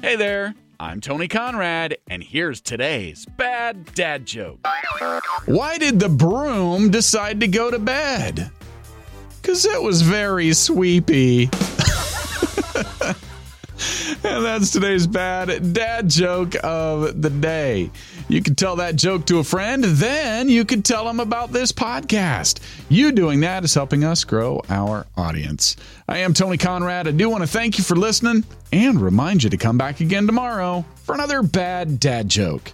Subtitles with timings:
[0.00, 4.64] Hey there, I'm Tony Conrad, and here's today's bad dad joke.
[5.46, 8.52] Why did the broom decide to go to bed?
[9.42, 11.50] Because it was very sweepy.
[14.24, 17.90] and that's today's bad dad joke of the day.
[18.28, 21.72] You can tell that joke to a friend, then you can tell them about this
[21.72, 22.60] podcast.
[22.88, 25.76] You doing that is helping us grow our audience.
[26.08, 27.08] I am Tony Conrad.
[27.08, 30.26] I do want to thank you for listening and remind you to come back again
[30.26, 32.72] tomorrow for another bad dad joke.